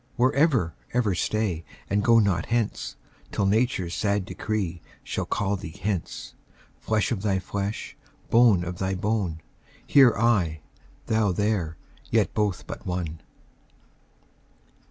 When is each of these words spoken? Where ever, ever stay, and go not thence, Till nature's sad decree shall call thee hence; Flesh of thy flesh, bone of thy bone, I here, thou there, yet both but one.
Where 0.15 0.33
ever, 0.33 0.73
ever 0.95 1.13
stay, 1.13 1.63
and 1.87 2.03
go 2.03 2.17
not 2.17 2.49
thence, 2.49 2.95
Till 3.31 3.45
nature's 3.45 3.93
sad 3.93 4.25
decree 4.25 4.81
shall 5.03 5.27
call 5.27 5.57
thee 5.57 5.79
hence; 5.79 6.33
Flesh 6.79 7.11
of 7.11 7.21
thy 7.21 7.37
flesh, 7.37 7.95
bone 8.31 8.63
of 8.65 8.79
thy 8.79 8.95
bone, 8.95 9.41
I 9.41 9.85
here, 9.85 10.59
thou 11.05 11.31
there, 11.31 11.77
yet 12.09 12.33
both 12.33 12.65
but 12.65 12.83
one. 12.83 13.19